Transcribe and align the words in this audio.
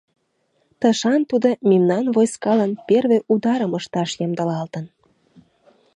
Тышан 0.79 1.21
тудо 1.29 1.49
мемнан 1.69 2.05
войскалан 2.15 2.71
первый 2.87 3.19
ударым 3.33 3.71
ышташ 3.79 4.09
ямдылалтын. 4.25 4.85